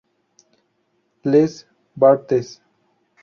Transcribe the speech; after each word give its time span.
Les 1.23 1.67
Barthes 1.95 2.63